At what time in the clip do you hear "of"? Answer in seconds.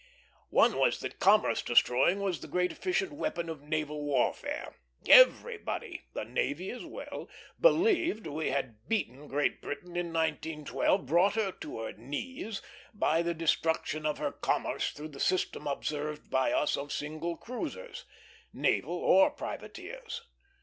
3.49-3.61, 14.07-14.17, 16.77-16.91